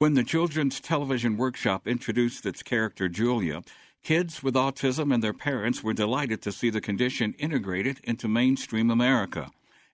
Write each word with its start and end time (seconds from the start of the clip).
When 0.00 0.14
the 0.14 0.22
Children's 0.22 0.78
Television 0.78 1.36
Workshop 1.36 1.88
introduced 1.88 2.46
its 2.46 2.62
character 2.62 3.08
Julia, 3.08 3.62
kids 4.04 4.44
with 4.44 4.54
autism 4.54 5.12
and 5.12 5.24
their 5.24 5.32
parents 5.32 5.82
were 5.82 5.92
delighted 5.92 6.40
to 6.42 6.52
see 6.52 6.70
the 6.70 6.80
condition 6.80 7.34
integrated 7.36 7.98
into 8.04 8.28
mainstream 8.28 8.92
America. 8.92 9.50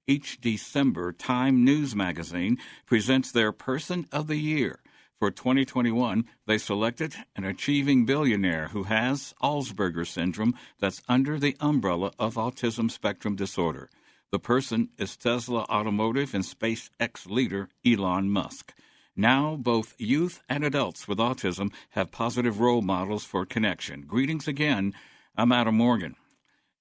Each 0.07 0.39
December, 0.39 1.15
Time 1.15 1.65
News 1.65 1.97
magazine 1.97 2.59
presents 2.85 3.33
their 3.33 3.51
Person 3.51 4.07
of 4.13 4.27
the 4.27 4.37
Year. 4.37 4.81
For 5.19 5.31
2021, 5.31 6.27
they 6.45 6.59
selected 6.59 7.15
an 7.35 7.45
achieving 7.45 8.05
billionaire 8.05 8.69
who 8.69 8.83
has 8.83 9.33
Asperger's 9.43 10.11
syndrome 10.11 10.55
that's 10.79 11.01
under 11.09 11.39
the 11.39 11.57
umbrella 11.61 12.13
of 12.19 12.35
autism 12.35 12.91
spectrum 12.91 13.37
disorder. 13.37 13.89
The 14.33 14.39
person 14.39 14.91
is 14.99 15.17
Tesla 15.17 15.63
Automotive 15.71 16.35
and 16.35 16.45
SpaceX 16.45 17.27
leader 17.27 17.71
Elon 17.87 18.29
Musk. 18.29 18.75
Now, 19.17 19.55
both 19.55 19.95
youth 19.97 20.43
and 20.49 20.65
adults 20.65 21.07
with 21.07 21.19
autism 21.19 21.73
have 21.91 22.11
positive 22.11 22.59
role 22.59 22.83
models 22.83 23.25
for 23.25 23.47
connection. 23.47 24.03
Greetings 24.09 24.49
again. 24.49 24.93
I'm 25.37 25.53
Adam 25.53 25.77
Morgan. 25.77 26.17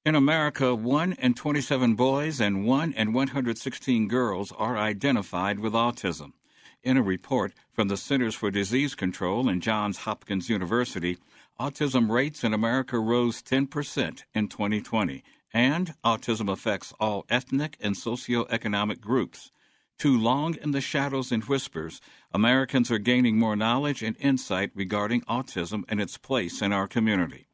In 0.03 0.15
America, 0.15 0.73
1 0.73 1.13
in 1.13 1.35
27 1.35 1.93
boys 1.93 2.41
and 2.41 2.65
1 2.65 2.93
in 2.93 3.13
116 3.13 4.07
girls 4.07 4.51
are 4.51 4.75
identified 4.75 5.59
with 5.59 5.73
autism. 5.73 6.33
In 6.81 6.97
a 6.97 7.03
report 7.03 7.53
from 7.71 7.88
the 7.88 7.97
Centers 7.97 8.33
for 8.33 8.49
Disease 8.49 8.95
Control 8.95 9.47
and 9.47 9.61
Johns 9.61 9.99
Hopkins 9.99 10.49
University, 10.49 11.19
autism 11.59 12.09
rates 12.09 12.43
in 12.43 12.52
America 12.52 12.97
rose 12.97 13.43
10% 13.43 14.23
in 14.33 14.47
2020, 14.47 15.23
and 15.53 15.93
autism 16.03 16.52
affects 16.52 16.95
all 16.99 17.25
ethnic 17.29 17.77
and 17.79 17.93
socioeconomic 17.95 18.99
groups. 18.99 19.52
Too 19.97 20.17
long 20.17 20.55
in 20.55 20.71
the 20.71 20.81
shadows 20.81 21.31
and 21.31 21.43
whispers, 21.45 22.02
Americans 22.33 22.91
are 22.91 22.97
gaining 22.97 23.38
more 23.38 23.55
knowledge 23.55 24.03
and 24.03 24.17
insight 24.19 24.71
regarding 24.75 25.21
autism 25.21 25.83
and 25.88 26.02
its 26.02 26.17
place 26.17 26.61
in 26.61 26.73
our 26.73 26.88
community. 26.88 27.47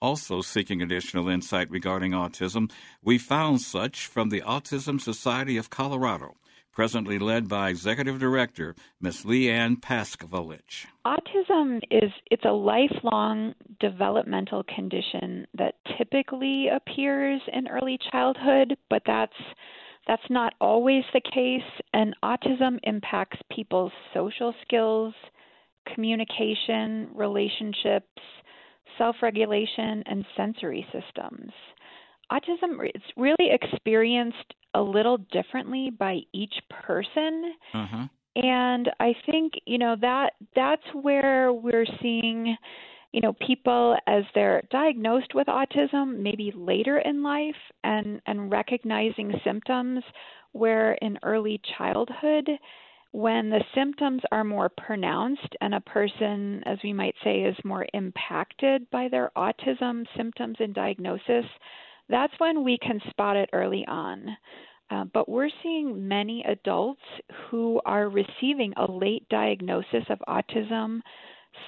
Also, 0.00 0.40
seeking 0.40 0.80
additional 0.80 1.28
insight 1.28 1.68
regarding 1.70 2.12
autism, 2.12 2.70
we 3.02 3.18
found 3.18 3.60
such 3.60 4.06
from 4.06 4.28
the 4.28 4.42
Autism 4.42 5.00
Society 5.00 5.56
of 5.56 5.70
Colorado, 5.70 6.36
presently 6.72 7.18
led 7.18 7.48
by 7.48 7.68
Executive 7.70 8.20
Director 8.20 8.76
Ms. 9.00 9.24
Leanne 9.24 9.80
Paskvalich. 9.80 10.86
Autism 11.04 11.80
is 11.90 12.12
it's 12.30 12.44
a 12.44 12.52
lifelong 12.52 13.54
developmental 13.80 14.62
condition 14.62 15.44
that 15.54 15.74
typically 15.98 16.68
appears 16.68 17.40
in 17.52 17.66
early 17.66 17.98
childhood, 18.12 18.76
but 18.88 19.02
that's 19.04 19.32
that's 20.08 20.30
not 20.30 20.54
always 20.60 21.04
the 21.12 21.20
case, 21.20 21.60
and 21.92 22.16
autism 22.24 22.78
impacts 22.82 23.38
people's 23.54 23.92
social 24.14 24.54
skills, 24.62 25.14
communication, 25.94 27.08
relationships, 27.14 28.06
self 28.96 29.16
regulation, 29.22 30.02
and 30.06 30.24
sensory 30.36 30.84
systems. 30.92 31.52
Autism 32.32 32.84
is 32.84 33.02
really 33.16 33.50
experienced 33.50 34.54
a 34.74 34.80
little 34.82 35.18
differently 35.30 35.90
by 35.96 36.20
each 36.32 36.54
person. 36.70 37.52
Uh-huh. 37.74 38.06
And 38.36 38.90
I 39.00 39.14
think, 39.26 39.54
you 39.66 39.78
know, 39.78 39.96
that 40.00 40.34
that's 40.54 40.82
where 40.94 41.52
we're 41.52 41.86
seeing 42.00 42.56
you 43.12 43.20
know, 43.20 43.32
people 43.46 43.96
as 44.06 44.24
they're 44.34 44.62
diagnosed 44.70 45.34
with 45.34 45.46
autism, 45.46 46.18
maybe 46.18 46.52
later 46.54 46.98
in 46.98 47.22
life, 47.22 47.54
and, 47.84 48.20
and 48.26 48.50
recognizing 48.50 49.32
symptoms 49.44 50.02
where 50.52 50.92
in 50.94 51.18
early 51.22 51.60
childhood, 51.76 52.48
when 53.12 53.48
the 53.48 53.64
symptoms 53.74 54.20
are 54.30 54.44
more 54.44 54.68
pronounced 54.68 55.56
and 55.60 55.74
a 55.74 55.80
person, 55.80 56.62
as 56.66 56.78
we 56.84 56.92
might 56.92 57.14
say, 57.24 57.40
is 57.40 57.56
more 57.64 57.86
impacted 57.94 58.88
by 58.90 59.08
their 59.08 59.30
autism 59.36 60.04
symptoms 60.16 60.56
and 60.60 60.74
diagnosis, 60.74 61.46
that's 62.10 62.32
when 62.38 62.64
we 62.64 62.78
can 62.78 63.00
spot 63.08 63.36
it 63.36 63.48
early 63.52 63.84
on. 63.88 64.36
Uh, 64.90 65.04
but 65.12 65.28
we're 65.28 65.50
seeing 65.62 66.08
many 66.08 66.42
adults 66.48 67.02
who 67.50 67.80
are 67.84 68.08
receiving 68.08 68.72
a 68.76 68.90
late 68.90 69.26
diagnosis 69.28 70.04
of 70.08 70.18
autism 70.28 71.00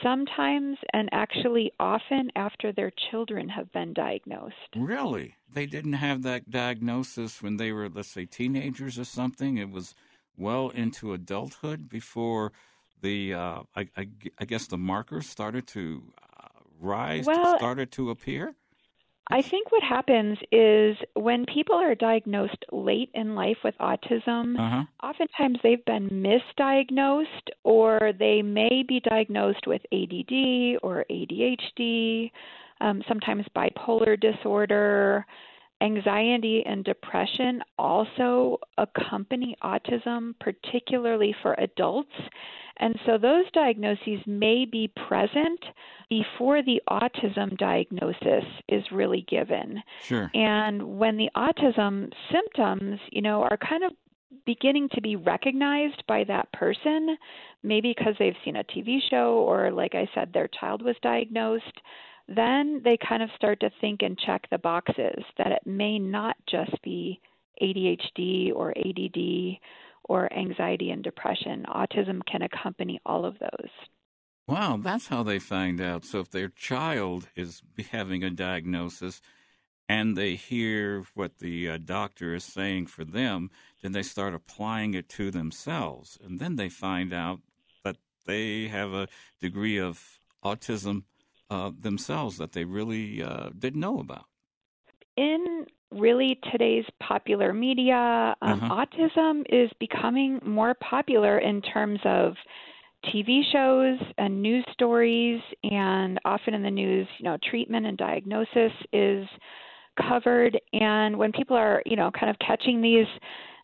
sometimes 0.02 0.78
and 0.92 1.08
actually 1.12 1.72
often 1.78 2.30
after 2.36 2.72
their 2.72 2.92
children 3.10 3.48
have 3.48 3.70
been 3.72 3.92
diagnosed. 3.92 4.54
Really? 4.76 5.36
They 5.52 5.66
didn't 5.66 5.94
have 5.94 6.22
that 6.22 6.50
diagnosis 6.50 7.42
when 7.42 7.56
they 7.56 7.72
were, 7.72 7.88
let's 7.88 8.08
say, 8.08 8.26
teenagers 8.26 8.98
or 8.98 9.04
something? 9.04 9.58
It 9.58 9.70
was 9.70 9.94
well 10.36 10.70
into 10.70 11.12
adulthood 11.12 11.88
before 11.88 12.52
the, 13.00 13.34
uh, 13.34 13.62
I, 13.74 13.88
I, 13.96 14.08
I, 14.38 14.44
guess, 14.44 14.66
the 14.66 14.78
markers 14.78 15.28
started 15.28 15.66
to 15.68 16.02
uh, 16.38 16.48
rise, 16.78 17.26
well, 17.26 17.56
started 17.56 17.90
to 17.92 18.10
appear? 18.10 18.54
I 19.30 19.42
think 19.42 19.70
what 19.70 19.82
happens 19.82 20.38
is 20.50 20.96
when 21.14 21.46
people 21.46 21.76
are 21.76 21.94
diagnosed 21.94 22.64
late 22.72 23.10
in 23.14 23.34
life 23.34 23.58
with 23.62 23.76
autism, 23.78 24.58
uh-huh. 24.58 24.84
oftentimes 25.02 25.58
they've 25.62 25.84
been 25.84 26.08
misdiagnosed 26.10 27.50
or 27.62 28.12
they 28.18 28.42
may 28.42 28.82
be 28.86 29.00
diagnosed 29.00 29.66
with 29.66 29.82
ADD 29.92 30.78
or 30.82 31.04
ADHD, 31.10 32.30
um, 32.80 33.02
sometimes 33.06 33.44
bipolar 33.56 34.20
disorder. 34.20 35.24
Anxiety 35.82 36.62
and 36.66 36.84
depression 36.84 37.62
also 37.78 38.58
accompany 38.76 39.56
autism, 39.62 40.34
particularly 40.38 41.34
for 41.42 41.54
adults. 41.54 42.12
And 42.76 42.98
so 43.06 43.18
those 43.18 43.44
diagnoses 43.52 44.20
may 44.26 44.66
be 44.70 44.90
present 45.08 45.60
before 46.08 46.62
the 46.62 46.82
autism 46.88 47.56
diagnosis 47.58 48.44
is 48.68 48.82
really 48.90 49.24
given. 49.28 49.82
Sure. 50.02 50.30
And 50.34 50.98
when 50.98 51.16
the 51.16 51.30
autism 51.36 52.10
symptoms, 52.32 52.98
you 53.10 53.22
know, 53.22 53.42
are 53.42 53.58
kind 53.58 53.84
of 53.84 53.92
beginning 54.46 54.88
to 54.94 55.00
be 55.00 55.16
recognized 55.16 56.02
by 56.08 56.24
that 56.24 56.50
person, 56.52 57.16
maybe 57.62 57.94
because 57.96 58.14
they've 58.18 58.34
seen 58.44 58.56
a 58.56 58.64
TV 58.64 58.98
show 59.10 59.44
or, 59.46 59.70
like 59.70 59.94
I 59.94 60.08
said, 60.14 60.32
their 60.32 60.48
child 60.48 60.82
was 60.82 60.96
diagnosed, 61.02 61.80
then 62.34 62.80
they 62.84 62.96
kind 62.96 63.22
of 63.22 63.30
start 63.36 63.58
to 63.60 63.70
think 63.80 64.02
and 64.02 64.18
check 64.18 64.46
the 64.50 64.58
boxes 64.58 65.24
that 65.36 65.52
it 65.52 65.66
may 65.66 65.98
not 65.98 66.36
just 66.48 66.80
be 66.82 67.20
ADHD 67.60 68.54
or 68.54 68.72
ADD 68.76 69.58
or 70.04 70.32
anxiety 70.32 70.90
and 70.90 71.02
depression. 71.02 71.66
Autism 71.68 72.20
can 72.30 72.42
accompany 72.42 73.00
all 73.04 73.24
of 73.24 73.38
those. 73.40 73.70
Wow, 74.46 74.78
that's 74.82 75.08
how 75.08 75.22
they 75.22 75.38
find 75.38 75.80
out. 75.80 76.04
So 76.04 76.20
if 76.20 76.30
their 76.30 76.48
child 76.48 77.28
is 77.36 77.62
having 77.90 78.22
a 78.22 78.30
diagnosis 78.30 79.20
and 79.88 80.16
they 80.16 80.36
hear 80.36 81.04
what 81.14 81.38
the 81.38 81.68
uh, 81.68 81.78
doctor 81.84 82.34
is 82.34 82.44
saying 82.44 82.86
for 82.86 83.04
them, 83.04 83.50
then 83.82 83.92
they 83.92 84.02
start 84.02 84.34
applying 84.34 84.94
it 84.94 85.08
to 85.10 85.30
themselves. 85.30 86.18
And 86.24 86.38
then 86.38 86.56
they 86.56 86.68
find 86.68 87.12
out 87.12 87.40
that 87.84 87.96
they 88.26 88.68
have 88.68 88.92
a 88.92 89.08
degree 89.40 89.78
of 89.78 90.18
autism 90.44 91.04
uh, 91.50 91.70
themselves 91.78 92.38
that 92.38 92.52
they 92.52 92.64
really 92.64 93.22
uh, 93.22 93.50
didn't 93.58 93.80
know 93.80 93.98
about. 93.98 94.24
In 95.16 95.66
really 95.92 96.38
today's 96.50 96.84
popular 97.02 97.52
media, 97.52 98.36
um, 98.40 98.60
uh-huh. 98.62 98.86
autism 98.86 99.42
is 99.48 99.70
becoming 99.80 100.40
more 100.44 100.74
popular 100.74 101.38
in 101.38 101.60
terms 101.62 101.98
of 102.04 102.34
TV 103.06 103.40
shows 103.50 103.98
and 104.18 104.40
news 104.42 104.64
stories, 104.72 105.40
and 105.64 106.20
often 106.24 106.54
in 106.54 106.62
the 106.62 106.70
news, 106.70 107.08
you 107.18 107.24
know, 107.24 107.38
treatment 107.48 107.86
and 107.86 107.96
diagnosis 107.96 108.72
is 108.92 109.26
covered. 110.08 110.58
And 110.72 111.16
when 111.16 111.32
people 111.32 111.56
are, 111.56 111.82
you 111.86 111.96
know, 111.96 112.10
kind 112.10 112.30
of 112.30 112.36
catching 112.46 112.80
these 112.80 113.06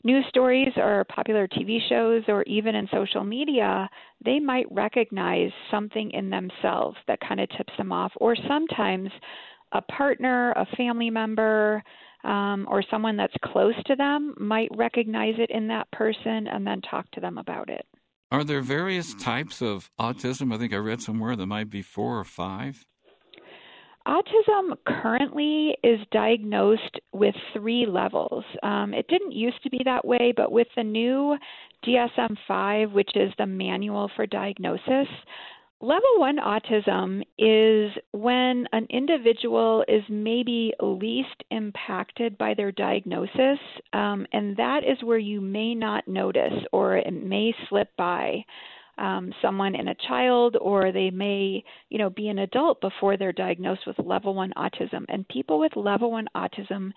news 0.06 0.24
stories 0.28 0.72
or 0.76 1.04
popular 1.04 1.48
TV 1.48 1.78
shows 1.88 2.22
or 2.28 2.44
even 2.44 2.74
in 2.76 2.88
social 2.92 3.24
media, 3.24 3.88
they 4.24 4.38
might 4.38 4.66
recognize 4.70 5.50
something 5.70 6.10
in 6.12 6.30
themselves 6.30 6.96
that 7.08 7.18
kind 7.20 7.40
of 7.40 7.48
tips 7.50 7.72
them 7.76 7.90
off. 7.90 8.12
Or 8.18 8.36
sometimes 8.48 9.10
a 9.72 9.82
partner, 9.82 10.52
a 10.52 10.64
family 10.76 11.10
member, 11.10 11.82
um, 12.22 12.66
or 12.70 12.82
someone 12.88 13.16
that's 13.16 13.34
close 13.44 13.74
to 13.86 13.96
them 13.96 14.32
might 14.38 14.68
recognize 14.76 15.34
it 15.38 15.50
in 15.50 15.66
that 15.68 15.90
person 15.90 16.46
and 16.46 16.64
then 16.64 16.80
talk 16.82 17.10
to 17.10 17.20
them 17.20 17.36
about 17.36 17.68
it. 17.68 17.84
Are 18.30 18.44
there 18.44 18.60
various 18.60 19.12
types 19.14 19.60
of 19.60 19.90
autism? 20.00 20.54
I 20.54 20.58
think 20.58 20.72
I 20.72 20.78
read 20.78 21.02
somewhere 21.02 21.36
there 21.36 21.46
might 21.46 21.70
be 21.70 21.82
four 21.82 22.18
or 22.18 22.24
five. 22.24 22.86
Autism 24.06 24.76
currently 24.86 25.76
is 25.82 25.98
diagnosed 26.12 27.00
with 27.12 27.34
three 27.52 27.86
levels. 27.86 28.44
Um, 28.62 28.94
it 28.94 29.08
didn't 29.08 29.32
used 29.32 29.62
to 29.64 29.70
be 29.70 29.80
that 29.84 30.04
way, 30.04 30.32
but 30.36 30.52
with 30.52 30.68
the 30.76 30.84
new 30.84 31.36
DSM 31.84 32.36
5, 32.46 32.92
which 32.92 33.10
is 33.16 33.32
the 33.36 33.46
manual 33.46 34.08
for 34.14 34.26
diagnosis, 34.26 35.08
Level 35.82 36.08
one 36.16 36.38
autism 36.38 37.20
is 37.36 37.92
when 38.12 38.66
an 38.72 38.86
individual 38.88 39.84
is 39.86 40.02
maybe 40.08 40.72
least 40.80 41.44
impacted 41.50 42.38
by 42.38 42.54
their 42.54 42.72
diagnosis, 42.72 43.58
um, 43.92 44.26
and 44.32 44.56
that 44.56 44.84
is 44.84 45.02
where 45.02 45.18
you 45.18 45.38
may 45.38 45.74
not 45.74 46.08
notice 46.08 46.64
or 46.72 46.96
it 46.96 47.12
may 47.12 47.54
slip 47.68 47.94
by. 47.98 48.42
Um, 48.98 49.32
someone 49.42 49.74
in 49.74 49.88
a 49.88 49.94
child, 50.08 50.56
or 50.60 50.92
they 50.92 51.10
may, 51.10 51.62
you 51.88 51.98
know, 51.98 52.10
be 52.10 52.28
an 52.28 52.38
adult 52.38 52.80
before 52.80 53.16
they're 53.16 53.32
diagnosed 53.32 53.86
with 53.86 53.98
level 53.98 54.34
one 54.34 54.52
autism. 54.56 55.04
And 55.08 55.28
people 55.28 55.58
with 55.58 55.76
level 55.76 56.10
one 56.10 56.28
autism 56.34 56.92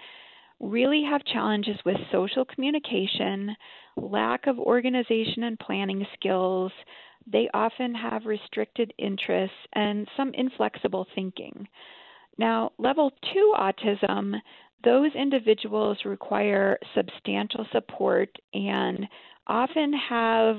really 0.60 1.04
have 1.10 1.24
challenges 1.26 1.78
with 1.86 1.98
social 2.12 2.46
communication, 2.46 3.56
lack 3.96 4.48
of 4.48 4.60
organization 4.60 5.44
and 5.44 5.60
planning 5.60 6.06
skills. 6.14 6.72
They 7.32 7.50
often 7.54 7.94
have 7.96 8.26
restricted 8.26 8.94
interests 8.98 9.56
and 9.74 10.08
some 10.18 10.32
inflexible 10.34 11.06
thinking. 11.16 11.68
Now, 12.38 12.72
level 12.78 13.12
two 13.34 13.54
autism, 13.58 14.36
those 14.84 15.12
individuals 15.16 15.98
require 16.06 16.78
substantial 16.96 17.66
support 17.72 18.30
and 18.54 19.08
often 19.48 19.92
have 19.94 20.58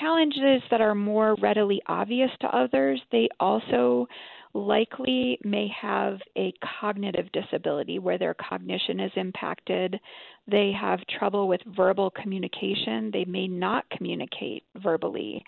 challenges 0.00 0.62
that 0.70 0.80
are 0.80 0.94
more 0.94 1.34
readily 1.40 1.82
obvious 1.86 2.30
to 2.40 2.46
others. 2.56 3.00
They 3.10 3.28
also 3.40 4.06
likely 4.54 5.38
may 5.44 5.68
have 5.80 6.18
a 6.36 6.52
cognitive 6.80 7.30
disability 7.32 7.98
where 7.98 8.18
their 8.18 8.34
cognition 8.34 9.00
is 9.00 9.12
impacted. 9.16 9.98
They 10.46 10.72
have 10.80 11.00
trouble 11.18 11.48
with 11.48 11.60
verbal 11.76 12.10
communication. 12.10 13.10
They 13.12 13.24
may 13.24 13.48
not 13.48 13.84
communicate 13.90 14.64
verbally. 14.76 15.44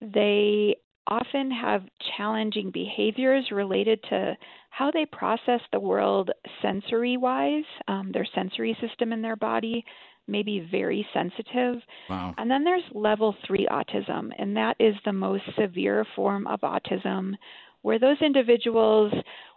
They 0.00 0.76
often 1.08 1.50
have 1.50 1.82
challenging 2.16 2.70
behaviors 2.70 3.46
related 3.50 4.02
to 4.10 4.36
how 4.70 4.90
they 4.90 5.06
process 5.06 5.60
the 5.72 5.80
world 5.80 6.30
sensory 6.62 7.16
wise. 7.16 7.64
Um, 7.88 8.10
their 8.12 8.26
sensory 8.34 8.76
system 8.80 9.12
in 9.12 9.22
their 9.22 9.36
body 9.36 9.84
may 10.26 10.42
be 10.42 10.66
very 10.70 11.06
sensitive. 11.14 11.76
Wow. 12.08 12.34
And 12.36 12.50
then 12.50 12.62
there's 12.64 12.82
level 12.92 13.34
three 13.46 13.66
autism, 13.70 14.30
and 14.38 14.56
that 14.56 14.76
is 14.78 14.94
the 15.04 15.12
most 15.12 15.44
severe 15.58 16.06
form 16.14 16.46
of 16.46 16.60
autism 16.60 17.34
where 17.82 17.98
those 17.98 18.20
individuals 18.20 19.12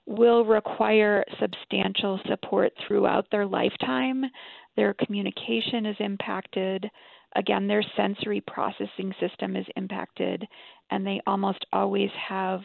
will 0.05 0.45
require 0.45 1.23
substantial 1.39 2.19
support 2.27 2.71
throughout 2.87 3.25
their 3.31 3.45
lifetime. 3.45 4.23
Their 4.75 4.93
communication 4.93 5.85
is 5.85 5.95
impacted. 5.99 6.89
Again, 7.35 7.67
their 7.67 7.83
sensory 7.95 8.41
processing 8.41 9.13
system 9.19 9.55
is 9.55 9.65
impacted, 9.75 10.45
and 10.89 11.05
they 11.05 11.21
almost 11.25 11.65
always 11.71 12.09
have 12.27 12.61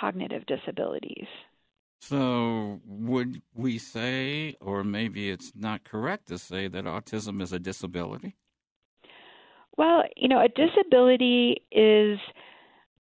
cognitive 0.00 0.44
disabilities. 0.46 1.26
So, 2.00 2.80
would 2.84 3.42
we 3.54 3.78
say, 3.78 4.56
or 4.60 4.84
maybe 4.84 5.30
it's 5.30 5.52
not 5.54 5.84
correct 5.84 6.28
to 6.28 6.38
say, 6.38 6.68
that 6.68 6.84
autism 6.84 7.42
is 7.42 7.52
a 7.52 7.58
disability? 7.58 8.36
Well, 9.76 10.02
you 10.16 10.28
know, 10.28 10.40
a 10.40 10.48
disability 10.48 11.62
is 11.70 12.18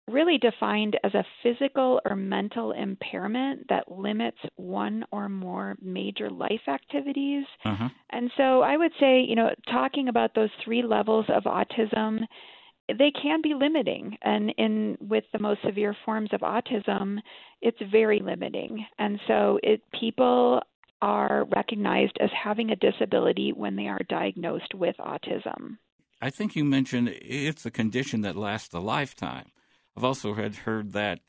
really 0.08 0.38
defined 0.38 0.98
as 1.04 1.14
a 1.14 1.26
physical 1.44 2.00
or 2.06 2.16
mental 2.16 2.72
impairment 2.72 3.68
that 3.70 3.92
limits 3.92 4.38
one 4.56 5.04
or 5.12 5.28
more 5.28 5.76
major 5.82 6.30
life 6.30 6.68
activities. 6.68 7.46
Uh-huh. 7.66 7.90
And 8.10 8.32
so 8.38 8.62
I 8.62 8.78
would 8.78 8.94
say, 9.00 9.22
you 9.22 9.36
know, 9.36 9.50
talking 9.70 10.08
about 10.08 10.34
those 10.34 10.50
three 10.64 10.82
levels 10.82 11.26
of 11.30 11.44
autism, 11.44 12.20
they 12.88 13.12
can 13.22 13.42
be 13.42 13.54
limiting 13.54 14.18
and 14.22 14.54
in 14.58 14.98
with 15.02 15.26
the 15.34 15.40
most 15.40 15.60
severe 15.66 15.96
forms 16.06 16.30
of 16.32 16.40
autism 16.40 17.18
it's 17.62 17.78
very 17.92 18.22
limiting 18.22 18.86
and 18.98 19.20
so 19.28 19.60
it 19.62 19.82
people 20.00 20.62
are 21.02 21.46
recognized 21.54 22.18
as 22.22 22.30
having 22.32 22.70
a 22.70 22.78
disability 22.78 23.52
when 23.52 23.76
they 23.76 23.88
are 23.88 24.00
diagnosed 24.08 24.74
with 24.74 24.96
autism 25.02 25.78
I 26.22 26.30
think 26.30 26.56
you 26.56 26.64
mentioned 26.64 27.10
it's 27.10 27.66
a 27.66 27.72
condition 27.72 28.22
that 28.22 28.36
lasts 28.36 28.74
a 28.74 28.80
lifetime. 28.80 29.52
I've 29.98 30.04
also 30.04 30.36
had 30.36 30.56
heard 30.56 30.94
that 30.94 31.22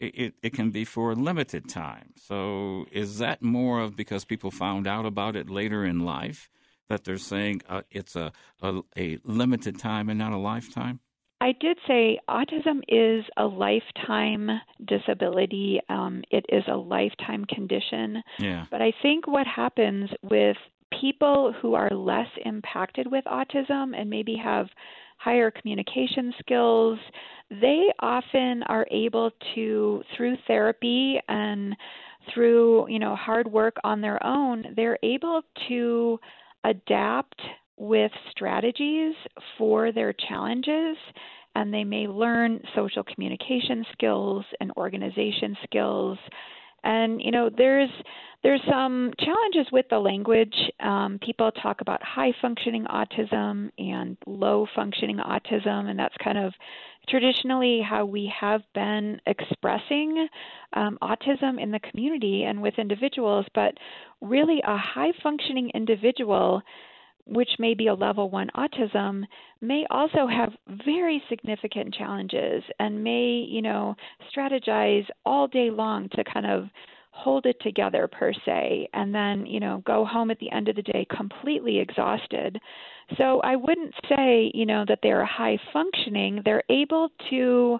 it, 0.00 0.34
it 0.42 0.52
can 0.52 0.70
be 0.70 0.84
for 0.84 1.12
a 1.12 1.14
limited 1.14 1.68
time. 1.68 2.12
So 2.16 2.86
is 2.90 3.18
that 3.18 3.40
more 3.40 3.80
of 3.80 3.96
because 3.96 4.24
people 4.24 4.50
found 4.50 4.86
out 4.86 5.06
about 5.06 5.36
it 5.36 5.48
later 5.48 5.84
in 5.84 6.00
life 6.00 6.50
that 6.88 7.04
they're 7.04 7.18
saying 7.18 7.62
uh, 7.68 7.82
it's 7.90 8.16
a, 8.16 8.32
a 8.60 8.80
a 8.96 9.18
limited 9.24 9.78
time 9.78 10.08
and 10.08 10.18
not 10.18 10.32
a 10.32 10.38
lifetime? 10.38 11.00
I 11.40 11.52
did 11.60 11.78
say 11.86 12.18
autism 12.28 12.80
is 12.88 13.24
a 13.36 13.44
lifetime 13.44 14.48
disability. 14.86 15.80
Um, 15.88 16.22
it 16.30 16.46
is 16.48 16.64
a 16.66 16.76
lifetime 16.76 17.44
condition. 17.44 18.22
Yeah. 18.38 18.64
But 18.70 18.82
I 18.82 18.92
think 19.02 19.26
what 19.26 19.46
happens 19.46 20.10
with 20.22 20.56
people 21.00 21.54
who 21.60 21.74
are 21.74 21.90
less 21.90 22.28
impacted 22.44 23.10
with 23.10 23.24
autism 23.26 23.92
and 23.98 24.08
maybe 24.08 24.36
have 24.42 24.68
higher 25.16 25.50
communication 25.50 26.32
skills, 26.38 26.98
they 27.50 27.86
often 28.00 28.62
are 28.64 28.86
able 28.90 29.30
to, 29.54 30.02
through 30.16 30.36
therapy 30.46 31.20
and 31.28 31.76
through 32.34 32.88
you 32.88 32.98
know 32.98 33.14
hard 33.14 33.46
work 33.46 33.76
on 33.84 34.00
their 34.00 34.24
own, 34.24 34.64
they're 34.74 34.98
able 35.02 35.42
to 35.68 36.18
adapt 36.64 37.40
with 37.76 38.10
strategies 38.30 39.14
for 39.58 39.92
their 39.92 40.12
challenges 40.28 40.96
and 41.54 41.72
they 41.72 41.84
may 41.84 42.06
learn 42.06 42.60
social 42.74 43.02
communication 43.02 43.84
skills 43.92 44.44
and 44.60 44.70
organization 44.76 45.56
skills 45.64 46.18
and 46.86 47.20
you 47.20 47.30
know 47.30 47.50
there's 47.54 47.90
there's 48.42 48.60
some 48.70 49.12
challenges 49.18 49.72
with 49.72 49.86
the 49.90 49.98
language. 49.98 50.54
Um, 50.78 51.18
people 51.20 51.50
talk 51.50 51.80
about 51.80 52.00
high 52.02 52.32
functioning 52.40 52.84
autism 52.84 53.70
and 53.76 54.16
low 54.24 54.66
functioning 54.74 55.16
autism 55.16 55.86
and 55.90 55.98
that's 55.98 56.14
kind 56.22 56.38
of 56.38 56.52
traditionally 57.08 57.80
how 57.80 58.04
we 58.04 58.32
have 58.40 58.62
been 58.74 59.20
expressing 59.26 60.28
um, 60.74 60.96
autism 61.02 61.60
in 61.60 61.72
the 61.72 61.80
community 61.90 62.44
and 62.44 62.62
with 62.62 62.74
individuals. 62.78 63.46
But 63.54 63.74
really 64.20 64.60
a 64.64 64.76
high 64.76 65.12
functioning 65.22 65.70
individual 65.74 66.62
which 67.26 67.50
may 67.58 67.74
be 67.74 67.88
a 67.88 67.94
level 67.94 68.30
one 68.30 68.48
autism, 68.56 69.24
may 69.60 69.84
also 69.90 70.26
have 70.26 70.52
very 70.86 71.22
significant 71.28 71.94
challenges 71.94 72.62
and 72.78 73.02
may, 73.02 73.44
you 73.48 73.62
know, 73.62 73.94
strategize 74.34 75.06
all 75.24 75.48
day 75.48 75.70
long 75.70 76.08
to 76.10 76.24
kind 76.24 76.46
of 76.46 76.68
hold 77.16 77.46
it 77.46 77.56
together 77.62 78.06
per 78.06 78.30
se 78.44 78.86
and 78.92 79.14
then 79.14 79.46
you 79.46 79.58
know 79.58 79.82
go 79.86 80.04
home 80.04 80.30
at 80.30 80.38
the 80.38 80.50
end 80.50 80.68
of 80.68 80.76
the 80.76 80.82
day 80.82 81.06
completely 81.16 81.78
exhausted. 81.78 82.58
So 83.16 83.40
i 83.40 83.56
wouldn't 83.56 83.94
say 84.08 84.50
you 84.52 84.66
know 84.66 84.84
that 84.86 84.98
they're 85.02 85.24
high 85.24 85.58
functioning. 85.72 86.42
They're 86.44 86.62
able 86.68 87.08
to 87.30 87.78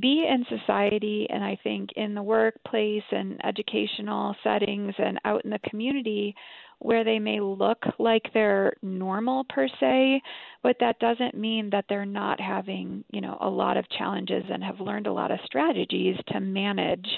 be 0.00 0.26
in 0.26 0.46
society 0.48 1.26
and 1.28 1.44
i 1.44 1.58
think 1.62 1.90
in 1.96 2.14
the 2.14 2.22
workplace 2.22 3.02
and 3.10 3.38
educational 3.44 4.34
settings 4.42 4.94
and 4.96 5.20
out 5.26 5.44
in 5.44 5.50
the 5.50 5.58
community 5.68 6.34
where 6.82 7.04
they 7.04 7.18
may 7.18 7.40
look 7.40 7.78
like 7.98 8.22
they're 8.34 8.74
normal 8.82 9.44
per 9.48 9.68
se, 9.80 10.20
but 10.62 10.76
that 10.80 10.98
doesn't 10.98 11.34
mean 11.34 11.70
that 11.70 11.84
they're 11.88 12.04
not 12.04 12.40
having, 12.40 13.04
you 13.12 13.20
know, 13.20 13.38
a 13.40 13.48
lot 13.48 13.76
of 13.76 13.88
challenges 13.96 14.42
and 14.50 14.62
have 14.64 14.80
learned 14.80 15.06
a 15.06 15.12
lot 15.12 15.30
of 15.30 15.38
strategies 15.44 16.16
to 16.28 16.40
manage 16.40 17.08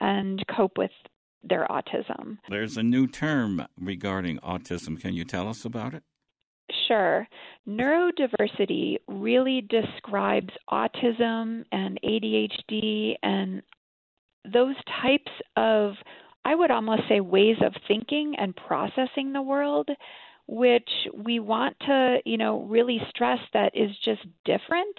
and 0.00 0.42
cope 0.56 0.76
with 0.76 0.90
their 1.44 1.66
autism. 1.68 2.38
There's 2.48 2.76
a 2.76 2.82
new 2.82 3.06
term 3.06 3.66
regarding 3.80 4.38
autism. 4.38 5.00
Can 5.00 5.14
you 5.14 5.24
tell 5.24 5.48
us 5.48 5.64
about 5.64 5.94
it? 5.94 6.02
Sure. 6.88 7.28
Neurodiversity 7.68 8.96
really 9.06 9.60
describes 9.68 10.50
autism 10.70 11.64
and 11.70 12.00
ADHD 12.02 13.14
and 13.22 13.62
those 14.52 14.76
types 15.02 15.30
of 15.56 15.92
I 16.44 16.54
would 16.54 16.70
almost 16.70 17.02
say 17.08 17.20
ways 17.20 17.56
of 17.62 17.74
thinking 17.88 18.34
and 18.38 18.54
processing 18.54 19.32
the 19.32 19.42
world, 19.42 19.88
which 20.46 20.90
we 21.14 21.40
want 21.40 21.78
to, 21.80 22.18
you 22.24 22.36
know, 22.36 22.62
really 22.62 23.00
stress 23.08 23.38
that 23.52 23.74
is 23.74 23.90
just 24.04 24.22
different 24.44 24.96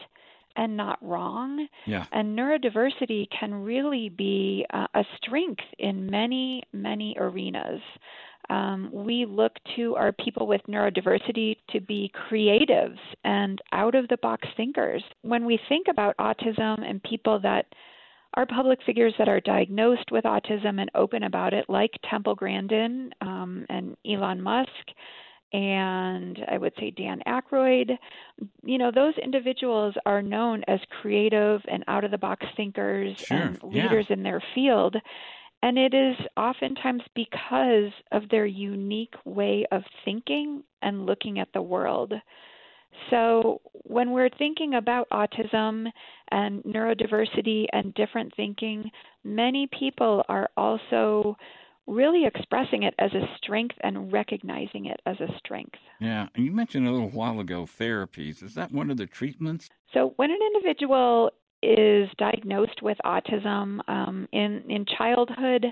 and 0.55 0.77
not 0.77 0.97
wrong. 1.01 1.67
Yeah. 1.85 2.05
And 2.11 2.37
neurodiversity 2.37 3.27
can 3.29 3.53
really 3.53 4.09
be 4.09 4.65
uh, 4.73 4.87
a 4.93 5.03
strength 5.17 5.63
in 5.77 6.09
many, 6.09 6.63
many 6.73 7.15
arenas. 7.19 7.81
Um, 8.49 8.89
we 8.91 9.25
look 9.25 9.53
to 9.75 9.95
our 9.95 10.11
people 10.11 10.47
with 10.47 10.61
neurodiversity 10.69 11.57
to 11.71 11.81
be 11.81 12.11
creatives 12.29 12.99
and 13.23 13.59
out 13.71 13.95
of 13.95 14.07
the 14.07 14.17
box 14.17 14.47
thinkers. 14.55 15.03
When 15.23 15.45
we 15.45 15.59
think 15.67 15.87
about 15.89 16.15
autism 16.17 16.87
and 16.87 17.01
people 17.03 17.39
that 17.41 17.65
are 18.35 18.45
public 18.45 18.79
figures 18.85 19.13
that 19.17 19.29
are 19.29 19.39
diagnosed 19.39 20.11
with 20.11 20.25
autism 20.25 20.79
and 20.79 20.91
open 20.93 21.23
about 21.23 21.53
it, 21.53 21.65
like 21.69 21.91
Temple 22.09 22.35
Grandin 22.35 23.11
um, 23.21 23.65
and 23.69 23.95
Elon 24.05 24.41
Musk, 24.41 24.69
and 25.53 26.39
I 26.49 26.57
would 26.57 26.73
say 26.77 26.91
Dan 26.91 27.21
Aykroyd. 27.25 27.97
You 28.63 28.77
know, 28.77 28.91
those 28.93 29.13
individuals 29.23 29.95
are 30.05 30.21
known 30.21 30.63
as 30.67 30.79
creative 31.01 31.61
and 31.69 31.83
out 31.87 32.03
of 32.03 32.11
the 32.11 32.17
box 32.17 32.45
thinkers 32.57 33.17
sure. 33.17 33.37
and 33.37 33.63
leaders 33.63 34.07
yeah. 34.09 34.13
in 34.15 34.23
their 34.23 34.43
field. 34.53 34.97
And 35.63 35.77
it 35.77 35.93
is 35.93 36.15
oftentimes 36.35 37.03
because 37.15 37.91
of 38.11 38.29
their 38.29 38.45
unique 38.45 39.15
way 39.23 39.65
of 39.71 39.83
thinking 40.03 40.63
and 40.81 41.05
looking 41.05 41.39
at 41.39 41.47
the 41.53 41.61
world. 41.61 42.13
So, 43.09 43.61
when 43.83 44.11
we're 44.11 44.29
thinking 44.29 44.75
about 44.75 45.07
autism 45.09 45.87
and 46.31 46.63
neurodiversity 46.63 47.65
and 47.71 47.93
different 47.93 48.33
thinking, 48.35 48.89
many 49.23 49.67
people 49.79 50.23
are 50.27 50.49
also 50.57 51.37
really 51.87 52.25
expressing 52.25 52.83
it 52.83 52.95
as 52.97 53.13
a 53.13 53.27
strength 53.37 53.75
and 53.81 54.11
recognizing 54.11 54.85
it 54.85 54.99
as 55.05 55.19
a 55.19 55.27
strength. 55.37 55.75
Yeah, 55.99 56.27
and 56.33 56.45
you 56.45 56.51
mentioned 56.51 56.87
a 56.87 56.91
little 56.91 57.09
while 57.09 57.39
ago 57.39 57.65
therapies. 57.65 58.41
Is 58.41 58.55
that 58.55 58.71
one 58.71 58.89
of 58.89 58.97
the 58.97 59.05
treatments? 59.05 59.69
So, 59.93 60.13
when 60.15 60.31
an 60.31 60.39
individual 60.55 61.31
is 61.61 62.09
diagnosed 62.17 62.81
with 62.81 62.97
autism 63.05 63.79
um, 63.87 64.27
in 64.31 64.63
in 64.69 64.85
childhood, 64.97 65.65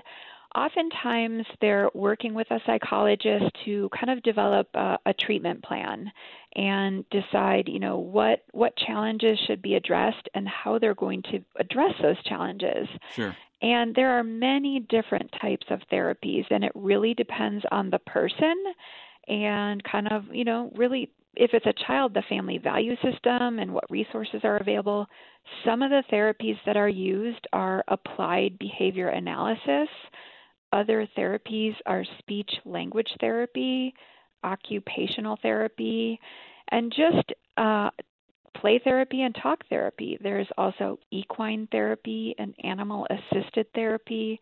oftentimes 0.54 1.44
they're 1.60 1.90
working 1.94 2.34
with 2.34 2.50
a 2.50 2.60
psychologist 2.66 3.44
to 3.64 3.88
kind 3.90 4.10
of 4.10 4.22
develop 4.22 4.68
a, 4.74 4.98
a, 5.06 5.14
treatment 5.14 5.62
plan 5.62 6.10
and 6.54 7.04
decide, 7.10 7.68
you 7.68 7.80
know, 7.80 7.98
what 7.98 8.44
what 8.52 8.76
challenges 8.76 9.38
should 9.46 9.60
be 9.60 9.74
addressed 9.74 10.28
and 10.34 10.48
how 10.48 10.78
they're 10.78 10.94
going 10.94 11.22
to 11.22 11.40
address 11.58 11.92
those 12.00 12.22
challenges. 12.24 12.88
Sure. 13.14 13.36
And 13.62 13.94
there 13.94 14.18
are 14.18 14.24
many 14.24 14.80
different 14.88 15.30
types 15.40 15.66
of 15.70 15.80
therapies, 15.90 16.44
and 16.50 16.64
it 16.64 16.72
really 16.74 17.14
depends 17.14 17.64
on 17.72 17.90
the 17.90 17.98
person 17.98 18.54
and 19.26 19.82
kind 19.84 20.08
of, 20.12 20.24
you 20.32 20.44
know, 20.44 20.70
really 20.76 21.10
if 21.36 21.50
it's 21.52 21.66
a 21.66 21.86
child, 21.86 22.14
the 22.14 22.22
family 22.28 22.58
value 22.58 22.94
system 22.96 23.58
and 23.58 23.72
what 23.72 23.90
resources 23.90 24.40
are 24.44 24.56
available. 24.58 25.06
Some 25.64 25.82
of 25.82 25.90
the 25.90 26.02
therapies 26.12 26.58
that 26.66 26.76
are 26.76 26.88
used 26.88 27.46
are 27.52 27.84
applied 27.88 28.58
behavior 28.58 29.08
analysis. 29.08 29.88
Other 30.74 31.06
therapies 31.16 31.76
are 31.86 32.04
speech 32.18 32.50
language 32.64 33.10
therapy, 33.20 33.94
occupational 34.42 35.38
therapy, 35.40 36.18
and 36.68 36.92
just 36.92 37.32
uh, 37.56 37.90
play 38.56 38.80
therapy 38.82 39.22
and 39.22 39.36
talk 39.40 39.60
therapy. 39.70 40.18
There's 40.20 40.48
also 40.58 40.98
equine 41.12 41.68
therapy 41.70 42.34
and 42.40 42.56
animal 42.64 43.06
assisted 43.08 43.66
therapy. 43.72 44.40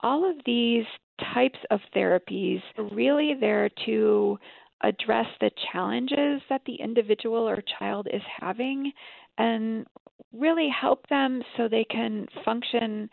All 0.00 0.28
of 0.28 0.36
these 0.44 0.84
types 1.32 1.58
of 1.70 1.80
therapies 1.96 2.60
are 2.76 2.94
really 2.94 3.34
there 3.40 3.70
to 3.86 4.38
address 4.82 5.26
the 5.40 5.50
challenges 5.72 6.42
that 6.50 6.60
the 6.66 6.74
individual 6.74 7.48
or 7.48 7.62
child 7.78 8.08
is 8.12 8.22
having 8.38 8.92
and 9.38 9.86
really 10.34 10.68
help 10.68 11.06
them 11.08 11.42
so 11.56 11.66
they 11.66 11.84
can 11.84 12.26
function 12.44 13.08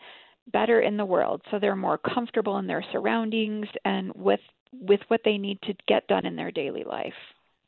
better 0.52 0.80
in 0.80 0.96
the 0.96 1.04
world 1.04 1.42
so 1.50 1.58
they're 1.58 1.76
more 1.76 1.98
comfortable 1.98 2.58
in 2.58 2.66
their 2.66 2.84
surroundings 2.92 3.66
and 3.84 4.12
with 4.14 4.40
with 4.72 5.00
what 5.08 5.20
they 5.24 5.36
need 5.36 5.60
to 5.62 5.74
get 5.88 6.06
done 6.06 6.24
in 6.24 6.36
their 6.36 6.52
daily 6.52 6.84
life. 6.84 7.14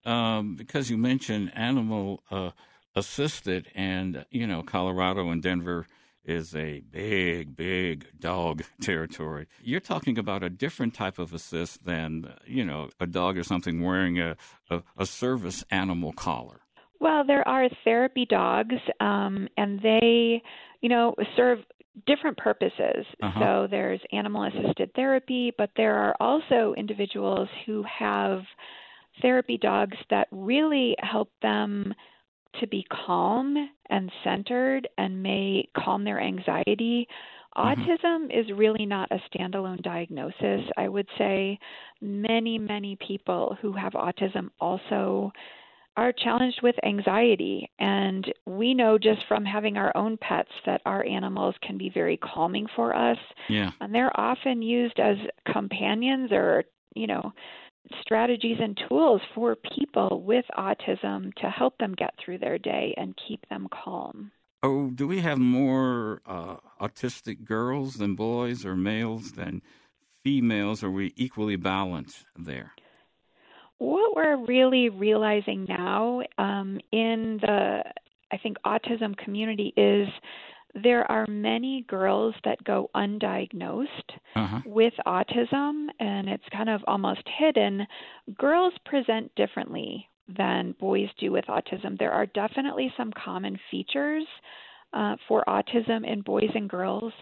Um, 0.05 0.55
because 0.55 0.89
you 0.89 0.97
mentioned 0.97 1.53
animal 1.57 2.23
uh, 2.31 2.51
assisted 2.95 3.69
and 3.75 4.25
you 4.31 4.47
know 4.47 4.63
colorado 4.63 5.31
and 5.31 5.43
denver 5.43 5.87
is 6.25 6.55
a 6.55 6.81
big 6.91 7.57
big 7.57 8.07
dog 8.19 8.63
territory. 8.81 9.47
You're 9.63 9.81
talking 9.81 10.19
about 10.19 10.43
a 10.43 10.51
different 10.51 10.95
type 10.95 11.19
of 11.19 11.33
assist 11.33 11.85
than 11.85 12.33
you 12.47 12.65
know 12.65 12.91
a 13.01 13.07
dog 13.07 13.37
or 13.37 13.45
something 13.45 13.83
wearing 13.83 14.21
a, 14.21 14.37
a, 14.71 14.83
a 14.99 15.07
service 15.07 15.65
animal 15.71 16.13
collar. 16.13 16.61
Well, 17.03 17.25
there 17.27 17.47
are 17.49 17.69
therapy 17.83 18.25
dogs, 18.25 18.77
um, 19.01 19.49
and 19.57 19.81
they, 19.83 20.41
you 20.83 20.89
know, 20.89 21.17
serve 21.35 21.59
different 22.07 22.37
purposes. 22.37 23.05
Uh-huh. 23.23 23.41
So 23.41 23.69
there's 23.71 24.01
animal 24.13 24.45
assisted 24.45 24.93
therapy, 24.95 25.53
but 25.57 25.71
there 25.77 25.97
are 25.97 26.17
also 26.21 26.75
individuals 26.77 27.49
who 27.67 27.85
have 27.85 28.41
therapy 29.21 29.59
dogs 29.59 29.97
that 30.11 30.29
really 30.31 30.97
help 30.99 31.31
them 31.43 31.93
to 32.61 32.67
be 32.67 32.85
calm 32.91 33.71
and 33.91 34.11
centered 34.25 34.89
and 34.99 35.23
may 35.23 35.69
calm 35.77 36.05
their 36.05 36.21
anxiety. 36.21 37.07
Mm-hmm. 37.57 37.83
Autism 37.83 38.27
is 38.27 38.51
really 38.57 38.87
not 38.87 39.11
a 39.11 39.21
standalone 39.29 39.83
diagnosis. 39.83 40.63
I 40.77 40.89
would 40.89 41.09
say 41.19 41.59
many, 42.01 42.59
many 42.59 42.97
people 43.07 43.57
who 43.61 43.73
have 43.73 43.93
autism 43.93 44.49
also 44.61 45.33
are 45.97 46.13
challenged 46.13 46.61
with 46.63 46.75
anxiety. 46.85 47.71
And 47.79 48.33
we 48.47 48.75
know 48.75 48.99
just 48.99 49.27
from 49.29 49.45
having 49.45 49.77
our 49.77 49.95
own 49.97 50.17
pets 50.17 50.51
that 50.67 50.81
our 50.87 51.05
animals 51.05 51.55
can 51.63 51.79
be 51.79 51.91
very 51.93 52.17
calming 52.17 52.67
for 52.75 52.95
us. 52.97 53.19
Yeah. 53.49 53.73
And 53.81 53.95
they're 53.95 54.19
often 54.19 54.63
used 54.63 54.99
as 54.99 55.17
companions 55.53 56.31
or, 56.33 56.65
you 56.95 57.07
know, 57.07 57.33
strategies 58.01 58.59
and 58.61 58.79
tools 58.89 59.21
for 59.35 59.57
people 59.77 60.23
with 60.25 60.45
autism 60.57 61.35
to 61.35 61.51
help 61.51 61.77
them 61.79 61.95
get 61.95 62.15
through 62.25 62.39
their 62.39 62.59
day 62.59 62.95
and 62.97 63.19
keep 63.29 63.47
them 63.49 63.69
calm. 63.73 64.31
Oh, 64.63 64.91
do 64.91 65.09
we 65.09 65.21
have 65.21 65.39
more 65.39 66.23
uh, 66.25 66.57
autistic 66.81 67.45
girls 67.45 67.95
than 67.95 68.15
boys 68.15 68.65
or 68.65 68.77
males 68.77 69.33
than 69.33 69.61
females? 70.23 70.85
Are 70.85 70.91
we 70.91 71.13
equally 71.17 71.57
balanced 71.57 72.25
there? 72.37 72.73
What 73.83 74.15
we're 74.15 74.37
really 74.37 74.89
realizing 74.89 75.67
now 75.69 76.23
um, 76.39 76.79
in 76.93 77.39
the, 77.43 77.83
I 78.31 78.37
think, 78.39 78.57
autism 78.65 79.17
community 79.17 79.75
is 79.77 80.09
there 80.75 81.11
are 81.11 81.27
many 81.29 81.85
girls 81.89 82.35
that 82.45 82.63
go 82.65 82.91
undiagnosed 82.95 83.87
uh-huh. 84.37 84.61
with 84.65 84.95
autism, 85.07 85.89
and 85.99 86.29
it's 86.29 86.45
kind 86.53 86.71
of 86.71 86.81
almost 86.87 87.23
hidden. 87.39 87.87
Girls 88.39 88.73
present 88.87 89.35
differently 89.35 90.09
than 90.29 90.75
boys 90.79 91.09
do 91.19 91.33
with 91.33 91.45
autism. 91.47 91.99
There 91.99 92.13
are 92.13 92.27
definitely 92.27 92.93
some 92.97 93.13
common 93.13 93.59
features 93.71 94.25
uh, 94.93 95.17
for 95.29 95.45
autism 95.49 96.07
in 96.07 96.21
boys 96.23 96.51
and 96.55 96.69
girls. 96.69 97.13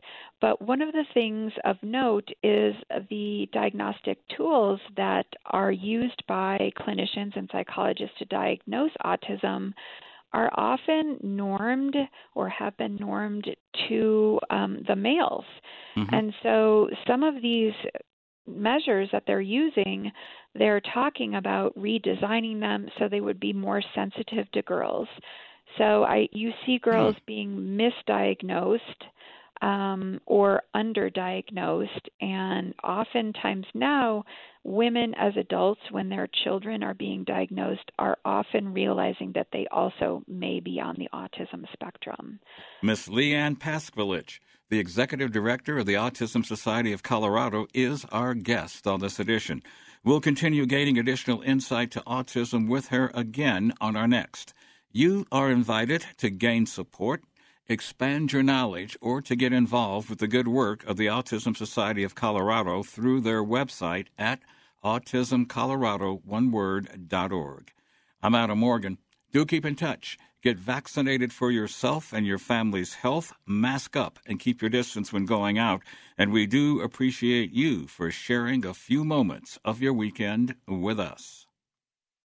But 0.40 0.60
one 0.62 0.82
of 0.82 0.92
the 0.92 1.04
things 1.14 1.52
of 1.64 1.76
note 1.82 2.28
is 2.42 2.74
the 3.08 3.48
diagnostic 3.52 4.18
tools 4.36 4.80
that 4.96 5.26
are 5.46 5.72
used 5.72 6.22
by 6.26 6.72
clinicians 6.78 7.36
and 7.36 7.48
psychologists 7.52 8.18
to 8.18 8.24
diagnose 8.26 8.92
autism 9.04 9.72
are 10.32 10.50
often 10.54 11.18
normed 11.22 11.96
or 12.34 12.48
have 12.48 12.76
been 12.76 12.96
normed 12.96 13.48
to 13.88 14.38
um, 14.50 14.82
the 14.86 14.94
males. 14.94 15.44
Mm-hmm. 15.96 16.14
And 16.14 16.34
so 16.42 16.88
some 17.06 17.22
of 17.22 17.42
these 17.42 17.72
measures 18.46 19.08
that 19.12 19.24
they're 19.26 19.40
using, 19.40 20.10
they're 20.54 20.80
talking 20.92 21.36
about 21.36 21.76
redesigning 21.76 22.60
them 22.60 22.88
so 22.98 23.08
they 23.08 23.20
would 23.20 23.40
be 23.40 23.52
more 23.52 23.82
sensitive 23.94 24.50
to 24.52 24.62
girls. 24.62 25.08
So 25.78 26.04
I 26.04 26.28
you 26.32 26.52
see 26.66 26.78
girls 26.78 27.16
mm. 27.16 27.26
being 27.26 27.78
misdiagnosed 27.78 28.80
um, 29.62 30.20
or 30.26 30.62
underdiagnosed, 30.74 32.08
and 32.20 32.74
oftentimes 32.82 33.66
now 33.74 34.24
women 34.64 35.14
as 35.18 35.34
adults, 35.36 35.80
when 35.90 36.08
their 36.08 36.28
children 36.44 36.82
are 36.82 36.94
being 36.94 37.24
diagnosed, 37.24 37.90
are 37.98 38.18
often 38.24 38.72
realizing 38.72 39.32
that 39.34 39.48
they 39.52 39.66
also 39.70 40.22
may 40.26 40.60
be 40.60 40.80
on 40.80 40.96
the 40.98 41.08
autism 41.14 41.70
spectrum. 41.72 42.40
Miss 42.82 43.08
Leanne 43.08 43.58
Paskvilich, 43.58 44.38
the 44.68 44.78
executive 44.78 45.32
director 45.32 45.78
of 45.78 45.86
the 45.86 45.94
Autism 45.94 46.44
Society 46.44 46.92
of 46.92 47.02
Colorado, 47.02 47.66
is 47.74 48.04
our 48.12 48.34
guest 48.34 48.86
on 48.86 49.00
this 49.00 49.18
edition. 49.18 49.62
We'll 50.04 50.20
continue 50.20 50.64
gaining 50.64 50.98
additional 50.98 51.42
insight 51.42 51.90
to 51.92 52.00
autism 52.06 52.68
with 52.68 52.88
her 52.88 53.10
again 53.14 53.74
on 53.80 53.96
our 53.96 54.08
next. 54.08 54.54
You 54.92 55.24
are 55.30 55.52
invited 55.52 56.04
to 56.16 56.30
gain 56.30 56.66
support, 56.66 57.22
expand 57.68 58.32
your 58.32 58.42
knowledge, 58.42 58.96
or 59.00 59.22
to 59.22 59.36
get 59.36 59.52
involved 59.52 60.10
with 60.10 60.18
the 60.18 60.26
good 60.26 60.48
work 60.48 60.84
of 60.84 60.96
the 60.96 61.06
Autism 61.06 61.56
Society 61.56 62.02
of 62.02 62.16
Colorado 62.16 62.82
through 62.82 63.20
their 63.20 63.44
website 63.44 64.08
at 64.18 64.40
autismcolorado.org. 64.84 67.72
I'm 68.20 68.34
Adam 68.34 68.58
Morgan. 68.58 68.98
Do 69.30 69.46
keep 69.46 69.64
in 69.64 69.76
touch. 69.76 70.18
Get 70.42 70.58
vaccinated 70.58 71.32
for 71.32 71.52
yourself 71.52 72.12
and 72.12 72.26
your 72.26 72.38
family's 72.38 72.94
health. 72.94 73.32
Mask 73.46 73.94
up 73.94 74.18
and 74.26 74.40
keep 74.40 74.60
your 74.60 74.70
distance 74.70 75.12
when 75.12 75.24
going 75.24 75.56
out. 75.56 75.82
And 76.18 76.32
we 76.32 76.46
do 76.46 76.80
appreciate 76.80 77.52
you 77.52 77.86
for 77.86 78.10
sharing 78.10 78.66
a 78.66 78.74
few 78.74 79.04
moments 79.04 79.56
of 79.64 79.80
your 79.80 79.92
weekend 79.92 80.56
with 80.66 80.98
us. 80.98 81.39